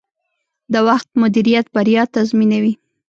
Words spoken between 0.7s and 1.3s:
د وخت